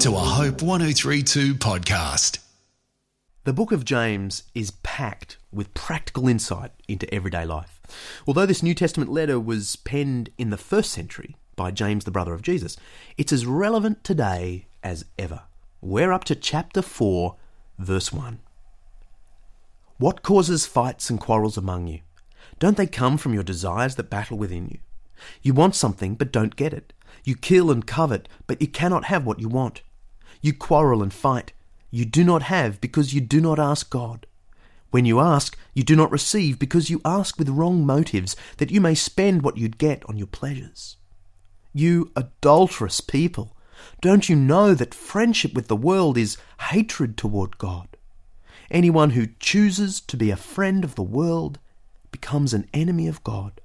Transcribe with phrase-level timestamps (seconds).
[0.00, 2.38] to a Hope 1032 podcast.
[3.44, 7.82] The book of James is packed with practical insight into everyday life.
[8.26, 12.32] Although this New Testament letter was penned in the first century by James, the brother
[12.32, 12.78] of Jesus,
[13.18, 15.42] it's as relevant today as ever.
[15.82, 17.36] We're up to chapter 4,
[17.78, 18.38] verse 1.
[19.98, 22.00] What causes fights and quarrels among you?
[22.58, 24.78] Don't they come from your desires that battle within you?
[25.42, 26.94] You want something but don't get it.
[27.22, 29.82] You kill and covet, but you cannot have what you want.
[30.40, 31.52] You quarrel and fight.
[31.90, 34.26] You do not have because you do not ask God.
[34.90, 38.80] When you ask, you do not receive because you ask with wrong motives, that you
[38.80, 40.96] may spend what you'd get on your pleasures.
[41.72, 43.56] You adulterous people,
[44.00, 46.36] don't you know that friendship with the world is
[46.70, 47.96] hatred toward God?
[48.70, 51.58] Anyone who chooses to be a friend of the world
[52.10, 53.60] becomes an enemy of God.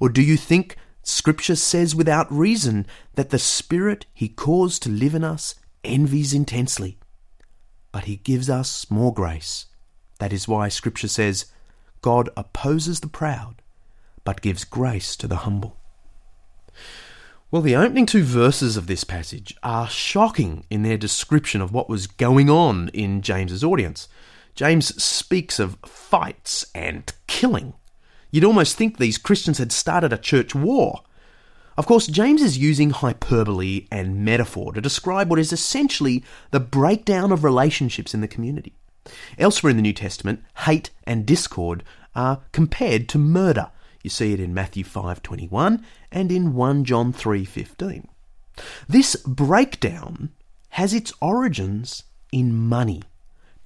[0.00, 5.14] Or do you think Scripture says without reason that the Spirit He caused to live
[5.14, 5.54] in us
[5.86, 6.98] envies intensely?
[7.92, 9.66] But He gives us more grace.
[10.18, 11.46] That is why Scripture says,
[12.02, 13.62] God opposes the proud,
[14.24, 15.76] but gives grace to the humble.
[17.50, 21.88] Well, the opening two verses of this passage are shocking in their description of what
[21.88, 24.08] was going on in James's audience.
[24.54, 27.74] James speaks of fights and killing.
[28.30, 31.02] You'd almost think these Christians had started a church war.
[31.76, 37.30] Of course, James is using hyperbole and metaphor to describe what is essentially the breakdown
[37.30, 38.74] of relationships in the community.
[39.38, 43.70] Elsewhere in the New Testament, hate and discord are compared to murder.
[44.02, 48.08] You see it in Matthew 5:21 and in 1 John 3:15.
[48.88, 50.30] This breakdown
[50.70, 53.02] has its origins in money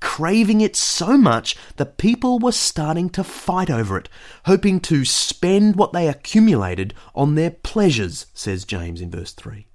[0.01, 4.09] craving it so much that people were starting to fight over it,
[4.47, 9.67] hoping to spend what they accumulated on their pleasures, says James in verse 3.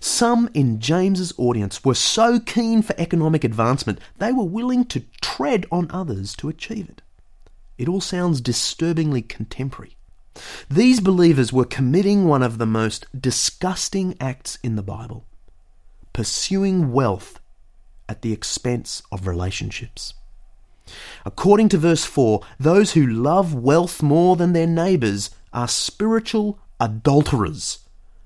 [0.00, 5.66] Some in James's audience were so keen for economic advancement they were willing to tread
[5.70, 7.02] on others to achieve it.
[7.78, 9.96] It all sounds disturbingly contemporary.
[10.70, 15.26] These believers were committing one of the most disgusting acts in the Bible
[16.12, 17.38] pursuing wealth
[18.10, 20.14] at the expense of relationships.
[21.24, 27.78] According to verse 4, those who love wealth more than their neighbours are spiritual adulterers.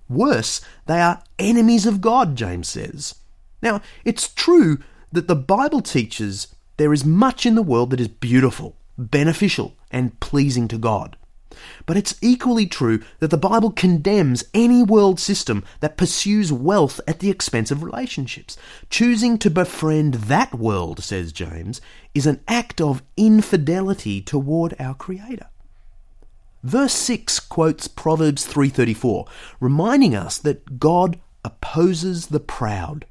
[0.09, 3.17] Worse, they are enemies of God, James says.
[3.61, 4.79] Now, it's true
[5.13, 10.19] that the Bible teaches there is much in the world that is beautiful, beneficial, and
[10.19, 11.19] pleasing to God.
[11.87, 17.21] But it's equally true that the Bible condemns any world system that pursues wealth at
[17.21, 18.57] the expense of relationships.
[18.91, 21.81] Choosing to befriend that world, says James,
[22.15, 25.47] is an act of infidelity toward our Creator.
[26.63, 29.27] Verse 6 quotes Proverbs 3:34,
[29.61, 33.05] reminding us that God opposes the proud.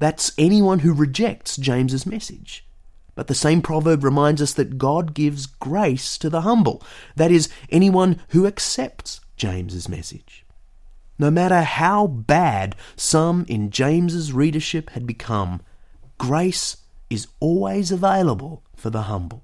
[0.00, 2.64] That's anyone who rejects James's message.
[3.18, 6.80] But the same proverb reminds us that God gives grace to the humble,
[7.16, 10.46] that is, anyone who accepts James's message.
[11.18, 15.62] No matter how bad some in James's readership had become,
[16.16, 16.76] grace
[17.10, 19.42] is always available for the humble.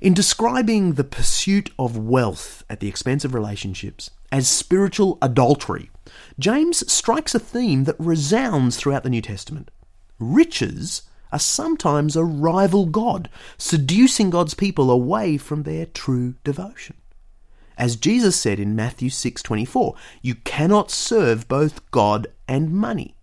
[0.00, 5.90] In describing the pursuit of wealth at the expense of relationships as spiritual adultery,
[6.38, 9.72] James strikes a theme that resounds throughout the New Testament.
[10.20, 11.02] Riches
[11.32, 16.96] are sometimes a rival God, seducing God's people away from their true devotion.
[17.76, 23.14] As Jesus said in Matthew 6:24, you cannot serve both God and money.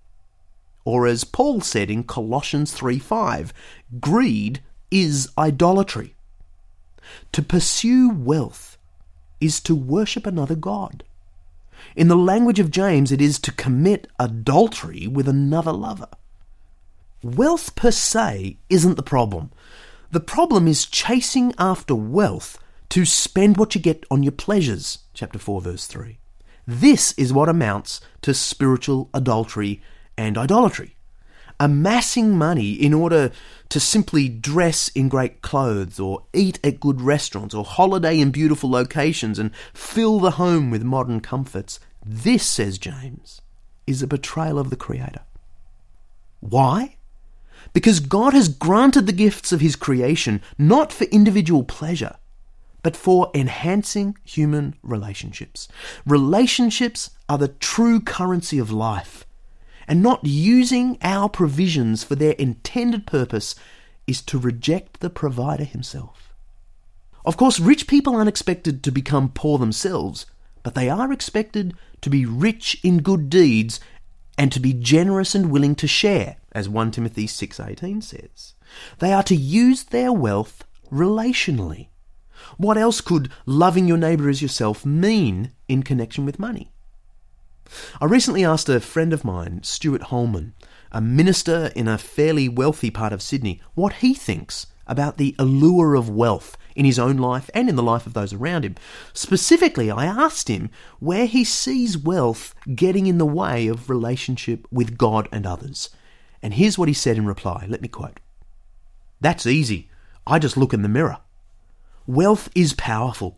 [0.85, 3.51] Or as Paul said in Colossians 3:5,
[3.99, 4.61] greed
[4.91, 6.15] is idolatry.
[7.33, 8.77] To pursue wealth
[9.41, 11.03] is to worship another god.
[11.95, 16.07] In the language of James, it is to commit adultery with another lover.
[17.23, 19.51] Wealth per se isn't the problem.
[20.11, 22.59] The problem is chasing after wealth
[22.89, 24.99] to spend what you get on your pleasures.
[25.13, 26.19] Chapter 4, verse 3.
[26.67, 29.81] This is what amounts to spiritual adultery
[30.17, 30.95] and idolatry.
[31.59, 33.31] Amassing money in order
[33.69, 38.69] to simply dress in great clothes or eat at good restaurants or holiday in beautiful
[38.69, 41.79] locations and fill the home with modern comforts.
[42.05, 43.41] This, says James,
[43.87, 45.21] is a betrayal of the Creator.
[46.41, 46.97] Why?
[47.75, 52.15] Because God has granted the gifts of His creation not for individual pleasure,
[52.83, 55.67] but for enhancing human relationships.
[56.05, 59.25] Relationships are the true currency of life,
[59.89, 63.55] and not using our provisions for their intended purpose
[64.07, 66.33] is to reject the provider himself.
[67.25, 70.25] Of course, rich people aren't expected to become poor themselves,
[70.63, 73.81] but they are expected to be rich in good deeds
[74.37, 78.53] and to be generous and willing to share, as 1 Timothy 6:18 says.
[78.99, 81.89] They are to use their wealth relationally.
[82.57, 86.71] What else could loving your neighbour as yourself mean in connection with money?
[87.99, 90.53] I recently asked a friend of mine, Stuart Holman,
[90.91, 95.95] a minister in a fairly wealthy part of Sydney, what he thinks about the allure
[95.95, 98.75] of wealth in his own life and in the life of those around him.
[99.13, 100.69] Specifically, I asked him
[100.99, 105.89] where he sees wealth getting in the way of relationship with God and others.
[106.45, 107.65] And here's what he said in reply.
[107.67, 108.19] Let me quote
[109.19, 109.89] That's easy.
[110.27, 111.17] I just look in the mirror.
[112.05, 113.35] Wealth is powerful.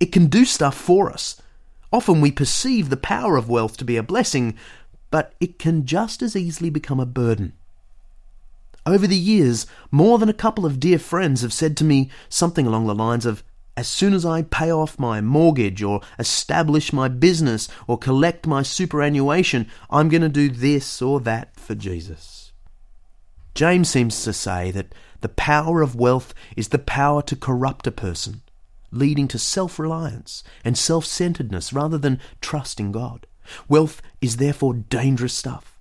[0.00, 1.40] It can do stuff for us.
[1.92, 4.56] Often we perceive the power of wealth to be a blessing,
[5.12, 7.52] but it can just as easily become a burden.
[8.84, 12.66] Over the years, more than a couple of dear friends have said to me something
[12.66, 13.44] along the lines of,
[13.76, 18.62] as soon as I pay off my mortgage or establish my business or collect my
[18.62, 22.52] superannuation, I'm going to do this or that for Jesus.
[23.54, 27.92] James seems to say that the power of wealth is the power to corrupt a
[27.92, 28.42] person,
[28.90, 33.26] leading to self reliance and self centeredness rather than trust in God.
[33.68, 35.79] Wealth is therefore dangerous stuff.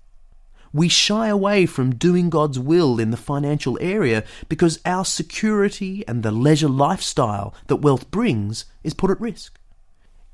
[0.71, 6.21] We shy away from doing God's will in the financial area because our security and
[6.21, 9.59] the leisure lifestyle that wealth brings is put at risk.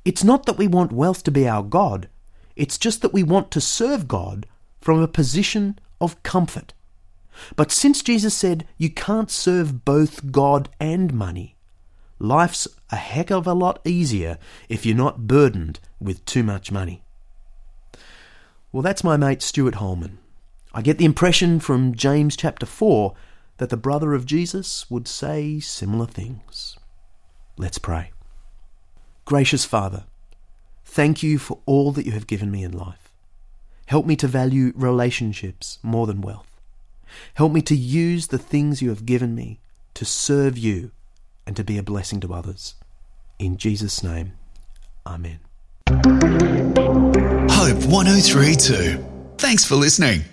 [0.04, 2.10] It's not that we want wealth to be our God,
[2.56, 4.46] it's just that we want to serve God
[4.80, 6.74] from a position of comfort.
[7.56, 11.56] But since Jesus said you can't serve both God and money,
[12.20, 14.38] life's a heck of a lot easier
[14.70, 17.02] if you're not burdened with too much money.
[18.72, 20.20] Well, that's my mate Stuart Holman.
[20.76, 23.16] I get the impression from James chapter 4
[23.60, 26.78] that the brother of Jesus would say similar things.
[27.58, 28.12] Let's pray.
[29.24, 30.04] Gracious Father,
[30.84, 33.14] thank you for all that you have given me in life.
[33.86, 36.60] Help me to value relationships more than wealth.
[37.36, 39.62] Help me to use the things you have given me
[39.94, 40.92] to serve you
[41.48, 42.76] and to be a blessing to others.
[43.40, 44.34] In Jesus' name,
[45.08, 45.40] Amen.
[47.50, 49.06] Hope 1032.
[49.38, 50.26] Thanks for listening.